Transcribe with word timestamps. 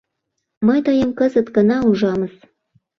—Мый 0.67 0.79
тыйым 0.85 1.11
кызыт 1.19 1.47
гына 1.55 1.77
ужамыс. 1.89 2.35